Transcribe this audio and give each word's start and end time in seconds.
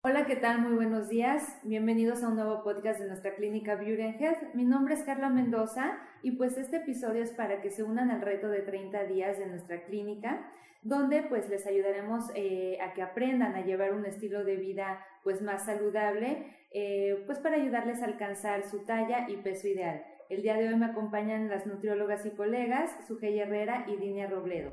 Hola, 0.00 0.26
¿qué 0.26 0.36
tal? 0.36 0.60
Muy 0.60 0.76
buenos 0.76 1.08
días. 1.08 1.42
Bienvenidos 1.64 2.22
a 2.22 2.28
un 2.28 2.36
nuevo 2.36 2.62
podcast 2.62 3.00
de 3.00 3.08
nuestra 3.08 3.34
clínica 3.34 3.74
Beauty 3.74 4.02
and 4.02 4.22
Health. 4.22 4.54
Mi 4.54 4.64
nombre 4.64 4.94
es 4.94 5.02
Carla 5.02 5.28
Mendoza 5.28 5.98
y 6.22 6.30
pues 6.36 6.56
este 6.56 6.76
episodio 6.76 7.20
es 7.20 7.32
para 7.32 7.60
que 7.60 7.72
se 7.72 7.82
unan 7.82 8.12
al 8.12 8.20
reto 8.20 8.48
de 8.48 8.60
30 8.60 9.06
días 9.06 9.38
de 9.38 9.46
nuestra 9.46 9.84
clínica, 9.86 10.48
donde 10.82 11.24
pues 11.24 11.48
les 11.48 11.66
ayudaremos 11.66 12.26
eh, 12.36 12.78
a 12.80 12.92
que 12.94 13.02
aprendan 13.02 13.56
a 13.56 13.62
llevar 13.62 13.92
un 13.92 14.06
estilo 14.06 14.44
de 14.44 14.54
vida 14.54 15.04
pues 15.24 15.42
más 15.42 15.66
saludable, 15.66 16.46
eh, 16.70 17.24
pues 17.26 17.40
para 17.40 17.56
ayudarles 17.56 18.00
a 18.00 18.04
alcanzar 18.04 18.70
su 18.70 18.84
talla 18.84 19.28
y 19.28 19.38
peso 19.38 19.66
ideal. 19.66 20.04
El 20.30 20.42
día 20.42 20.54
de 20.54 20.68
hoy 20.68 20.76
me 20.76 20.86
acompañan 20.86 21.48
las 21.48 21.66
nutriólogas 21.66 22.24
y 22.24 22.30
colegas 22.30 22.92
Sujei 23.08 23.40
Herrera 23.40 23.84
y 23.88 23.96
Dinia 23.96 24.28
Robledo. 24.28 24.70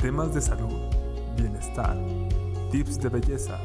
Temas 0.00 0.32
de 0.32 0.40
salud, 0.40 0.94
bienestar 1.36 1.96
tips 2.70 3.00
de 3.00 3.08
belleza 3.08 3.58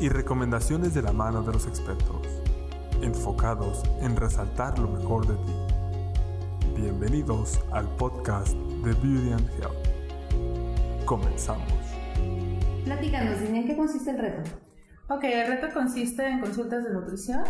y 0.00 0.08
recomendaciones 0.08 0.94
de 0.94 1.02
la 1.02 1.12
mano 1.12 1.42
de 1.42 1.52
los 1.52 1.66
expertos, 1.66 2.26
enfocados 3.02 3.82
en 4.00 4.16
resaltar 4.16 4.78
lo 4.78 4.88
mejor 4.88 5.26
de 5.26 5.34
ti. 5.34 6.80
Bienvenidos 6.80 7.60
al 7.70 7.86
podcast 7.96 8.54
de 8.54 8.92
Beauty 8.94 9.32
and 9.32 9.50
Health. 9.58 11.04
Comenzamos. 11.04 11.68
Platícanos, 12.84 13.42
¿en 13.42 13.66
qué 13.66 13.76
consiste 13.76 14.10
el 14.10 14.18
reto? 14.18 14.50
Ok, 15.08 15.24
el 15.24 15.46
reto 15.46 15.66
consiste 15.74 16.26
en 16.26 16.40
consultas 16.40 16.82
de 16.82 16.94
nutrición, 16.94 17.44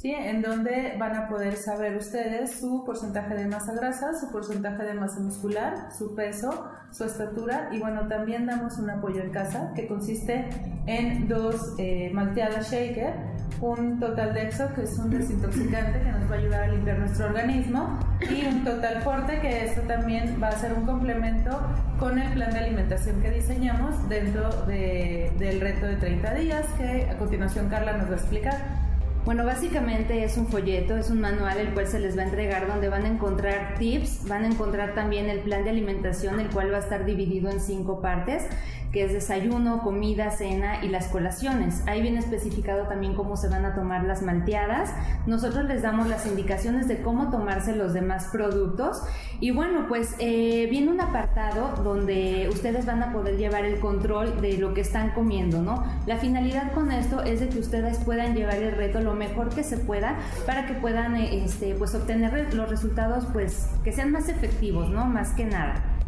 ¿sí? 0.00 0.12
En 0.12 0.40
donde 0.40 0.96
van 0.98 1.14
a 1.14 1.28
poder 1.28 1.56
saber 1.56 1.96
ustedes 1.96 2.58
su 2.58 2.84
porcentaje 2.84 3.34
de 3.34 3.46
masa 3.46 3.74
grasa, 3.74 4.14
su 4.18 4.30
porcentaje 4.32 4.82
de 4.82 4.94
masa 4.94 5.20
muscular, 5.20 5.92
su 5.96 6.14
peso, 6.14 6.70
su 6.90 7.04
estatura 7.04 7.68
y 7.70 7.78
bueno, 7.78 8.08
también 8.08 8.46
damos 8.46 8.78
un 8.78 8.88
apoyo 8.88 9.22
en 9.22 9.30
casa 9.30 9.72
que 9.76 9.86
consiste 9.86 10.48
en 10.86 11.28
dos 11.28 11.74
eh, 11.78 12.10
malteadas 12.14 12.70
shaker, 12.72 13.12
un 13.60 14.00
total 14.00 14.32
dexo 14.32 14.72
que 14.74 14.84
es 14.84 14.98
un 14.98 15.10
desintoxicante 15.10 16.00
que 16.00 16.12
nos 16.12 16.30
va 16.30 16.34
a 16.34 16.38
ayudar 16.38 16.62
a 16.62 16.68
limpiar 16.68 16.98
nuestro 16.98 17.26
organismo 17.26 17.98
y 18.22 18.46
un 18.46 18.64
total 18.64 19.02
forte 19.02 19.38
que 19.40 19.66
esto 19.66 19.82
también 19.82 20.40
va 20.42 20.48
a 20.48 20.52
ser 20.52 20.72
un 20.72 20.86
complemento 20.86 21.60
con 21.98 22.18
el 22.18 22.32
plan 22.32 22.50
de 22.52 22.58
alimentación 22.58 23.20
que 23.20 23.30
diseñamos 23.30 24.08
dentro 24.08 24.50
del 24.64 25.60
reto 25.60 25.86
de 25.86 25.96
30 25.96 26.34
días 26.34 26.66
que 26.78 27.06
a 27.10 27.18
continuación 27.18 27.68
Carla 27.68 27.98
nos 27.98 28.08
va 28.08 28.14
a 28.14 28.16
explicar. 28.16 28.89
Bueno, 29.22 29.44
básicamente 29.44 30.24
es 30.24 30.38
un 30.38 30.46
folleto, 30.46 30.96
es 30.96 31.10
un 31.10 31.20
manual 31.20 31.58
el 31.58 31.74
cual 31.74 31.86
se 31.86 32.00
les 32.00 32.16
va 32.16 32.22
a 32.22 32.24
entregar 32.24 32.66
donde 32.66 32.88
van 32.88 33.04
a 33.04 33.08
encontrar 33.08 33.74
tips, 33.78 34.26
van 34.26 34.44
a 34.44 34.46
encontrar 34.46 34.94
también 34.94 35.28
el 35.28 35.40
plan 35.40 35.62
de 35.62 35.70
alimentación, 35.70 36.40
el 36.40 36.48
cual 36.48 36.72
va 36.72 36.78
a 36.78 36.80
estar 36.80 37.04
dividido 37.04 37.50
en 37.50 37.60
cinco 37.60 38.00
partes 38.00 38.44
que 38.92 39.04
es 39.04 39.12
desayuno, 39.12 39.82
comida, 39.82 40.30
cena 40.30 40.84
y 40.84 40.88
las 40.88 41.08
colaciones. 41.08 41.82
Ahí 41.86 42.02
viene 42.02 42.18
especificado 42.18 42.86
también 42.88 43.14
cómo 43.14 43.36
se 43.36 43.48
van 43.48 43.64
a 43.64 43.74
tomar 43.74 44.04
las 44.04 44.22
malteadas. 44.22 44.90
Nosotros 45.26 45.64
les 45.66 45.82
damos 45.82 46.08
las 46.08 46.26
indicaciones 46.26 46.88
de 46.88 47.02
cómo 47.02 47.30
tomarse 47.30 47.76
los 47.76 47.92
demás 47.92 48.28
productos. 48.32 49.02
Y 49.38 49.52
bueno, 49.52 49.86
pues 49.88 50.14
eh, 50.18 50.66
viene 50.70 50.90
un 50.90 51.00
apartado 51.00 51.82
donde 51.82 52.48
ustedes 52.50 52.84
van 52.86 53.02
a 53.02 53.12
poder 53.12 53.36
llevar 53.36 53.64
el 53.64 53.78
control 53.78 54.40
de 54.40 54.58
lo 54.58 54.74
que 54.74 54.80
están 54.80 55.10
comiendo, 55.10 55.62
¿no? 55.62 55.84
La 56.06 56.16
finalidad 56.18 56.72
con 56.72 56.90
esto 56.90 57.22
es 57.22 57.40
de 57.40 57.48
que 57.48 57.58
ustedes 57.58 57.98
puedan 57.98 58.34
llevar 58.34 58.56
el 58.56 58.72
reto 58.72 59.00
lo 59.00 59.14
mejor 59.14 59.50
que 59.50 59.62
se 59.62 59.76
pueda 59.76 60.18
para 60.46 60.66
que 60.66 60.74
puedan 60.74 61.16
eh, 61.16 61.44
este, 61.44 61.74
pues 61.74 61.94
obtener 61.94 62.52
los 62.54 62.68
resultados 62.68 63.26
pues 63.32 63.68
que 63.84 63.92
sean 63.92 64.10
más 64.12 64.28
efectivos, 64.28 64.88
¿no? 64.90 65.06
Más 65.06 65.30
que 65.32 65.44
nada. 65.44 65.99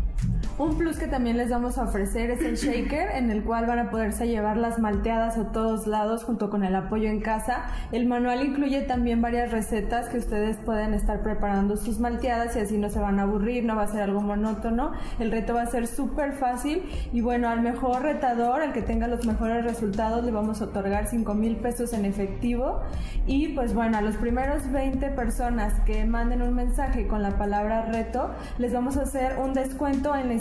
Un 0.59 0.77
plus 0.77 0.99
que 0.99 1.07
también 1.07 1.39
les 1.39 1.49
vamos 1.49 1.79
a 1.79 1.85
ofrecer 1.85 2.31
es 2.31 2.43
el 2.43 2.57
shaker, 2.57 3.17
en 3.17 3.31
el 3.31 3.43
cual 3.43 3.65
van 3.65 3.79
a 3.79 3.91
poderse 3.91 4.29
llevar 4.29 4.59
las 4.59 4.79
malteadas 4.79 5.39
a 5.39 5.51
todos 5.51 5.87
lados 5.87 6.25
junto 6.25 6.51
con 6.51 6.63
el 6.63 6.77
apoyo 6.77 7.09
en 7.09 7.21
casa. 7.21 7.65
El 7.91 8.07
manual 8.07 8.45
incluye 8.45 8.83
también 8.83 9.23
varias 9.23 9.51
recetas 9.51 10.11
que 10.11 10.19
ustedes 10.19 10.59
pueden 10.59 10.93
estar 10.93 11.23
preparando 11.23 11.79
sus 11.79 11.99
malteadas 12.01 12.55
y 12.55 12.61
así 12.61 12.77
no 12.77 12.91
se 12.91 13.01
van 13.01 13.19
a 13.19 13.23
aburrir, 13.23 13.65
no 13.65 13.77
va 13.77 13.85
a 13.85 13.87
ser 13.87 14.03
algo 14.03 14.21
monótono. 14.21 14.93
El 15.19 15.31
reto 15.31 15.55
va 15.55 15.63
a 15.63 15.67
ser 15.67 15.87
súper 15.87 16.35
fácil 16.35 16.83
y 17.15 17.23
bueno, 17.23 17.49
al 17.49 17.63
mejor 17.63 18.03
retador, 18.03 18.61
al 18.61 18.75
que 18.75 18.83
tenga 18.83 19.09
los 19.09 19.25
mejores 19.25 19.65
resultados, 19.65 20.23
le 20.23 20.33
vamos 20.33 20.61
a 20.61 20.67
otorgar 20.67 21.07
5 21.07 21.33
mil 21.33 21.57
pesos 21.57 21.95
en 21.95 22.05
efectivo. 22.05 22.83
Y 23.27 23.49
pues 23.49 23.73
bueno, 23.73 23.97
a 23.97 24.03
los 24.03 24.17
primeros 24.17 24.71
20 24.71 25.09
personas 25.11 25.81
que 25.87 26.05
manden 26.05 26.43
un 26.43 26.55
mensaje 26.55 27.07
con 27.07 27.23
la 27.23 27.39
palabra 27.39 27.87
reto, 27.87 28.31
les 28.59 28.75
vamos 28.75 28.99
a 28.99 29.03
hacer 29.03 29.39
un 29.39 29.55
descuento 29.55 30.15
en 30.15 30.29
la 30.29 30.35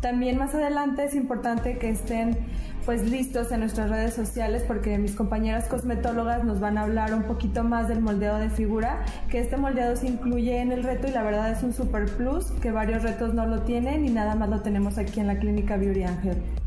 También 0.00 0.38
más 0.38 0.54
adelante 0.54 1.04
es 1.04 1.14
importante 1.14 1.78
que 1.78 1.90
estén 1.90 2.36
pues 2.84 3.02
listos 3.10 3.50
en 3.50 3.60
nuestras 3.60 3.90
redes 3.90 4.14
sociales 4.14 4.62
porque 4.66 4.96
mis 4.96 5.16
compañeras 5.16 5.66
cosmetólogas 5.66 6.44
nos 6.44 6.60
van 6.60 6.78
a 6.78 6.82
hablar 6.82 7.12
un 7.14 7.24
poquito 7.24 7.64
más 7.64 7.88
del 7.88 8.00
moldeado 8.00 8.38
de 8.38 8.48
figura, 8.48 9.04
que 9.28 9.40
este 9.40 9.56
moldeado 9.56 9.96
se 9.96 10.06
incluye 10.06 10.60
en 10.60 10.70
el 10.70 10.84
reto 10.84 11.08
y 11.08 11.10
la 11.10 11.24
verdad 11.24 11.50
es 11.50 11.62
un 11.64 11.72
super 11.72 12.06
plus, 12.06 12.52
que 12.62 12.70
varios 12.70 13.02
retos 13.02 13.34
no 13.34 13.44
lo 13.46 13.62
tienen 13.62 14.04
y 14.04 14.10
nada 14.10 14.36
más 14.36 14.48
lo 14.48 14.60
tenemos 14.60 14.98
aquí 14.98 15.18
en 15.18 15.26
la 15.26 15.38
clínica 15.38 15.76
Beauty 15.76 16.04
Angel. 16.04 16.65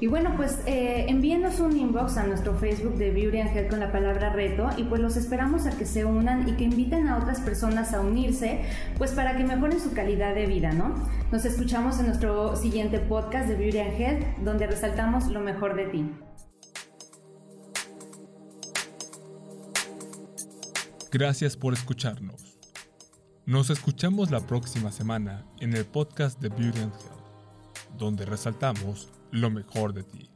Y 0.00 0.06
bueno, 0.06 0.32
pues 0.34 0.60
eh, 0.64 1.04
envíenos 1.08 1.60
un 1.60 1.76
inbox 1.76 2.16
a 2.16 2.26
nuestro 2.26 2.54
Facebook 2.54 2.94
de 2.96 3.10
Beauty 3.10 3.40
Angel 3.40 3.68
con 3.68 3.80
la 3.80 3.92
palabra 3.92 4.32
reto 4.32 4.70
y 4.78 4.84
pues 4.84 4.98
los 5.00 5.16
esperamos 5.16 5.66
a 5.66 5.76
que 5.76 5.84
se 5.84 6.06
unan 6.06 6.48
y 6.48 6.52
que 6.52 6.64
inviten 6.64 7.06
a 7.06 7.18
otras 7.18 7.40
personas 7.40 7.92
a 7.92 8.00
unirse, 8.00 8.62
pues 8.96 9.12
para 9.12 9.36
que 9.36 9.44
mejoren 9.44 9.78
su 9.78 9.92
calidad 9.92 10.34
de 10.34 10.46
vida, 10.46 10.72
¿no? 10.72 10.94
Nos 11.30 11.44
escuchamos 11.44 12.00
en 12.00 12.06
nuestro 12.06 12.56
siguiente 12.56 12.98
podcast 12.98 13.46
de 13.46 13.56
Beauty 13.56 13.78
Angel, 13.78 14.26
donde 14.42 14.66
resaltamos 14.66 15.26
lo 15.28 15.40
mejor 15.40 15.76
de 15.76 15.86
ti. 15.88 16.10
Gracias 21.12 21.58
por 21.58 21.74
escucharnos. 21.74 22.58
Nos 23.44 23.68
escuchamos 23.68 24.30
la 24.30 24.40
próxima 24.40 24.92
semana 24.92 25.44
en 25.58 25.74
el 25.74 25.84
podcast 25.84 26.40
de 26.40 26.48
Beauty 26.48 26.80
Angel 26.80 27.20
donde 27.98 28.24
resaltamos 28.24 29.08
lo 29.30 29.50
mejor 29.50 29.92
de 29.92 30.02
ti. 30.02 30.28